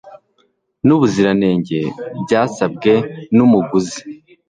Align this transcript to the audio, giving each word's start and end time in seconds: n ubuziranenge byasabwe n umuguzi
n 0.85 0.89
ubuziranenge 0.95 1.79
byasabwe 2.23 2.93
n 3.35 3.37
umuguzi 3.45 4.01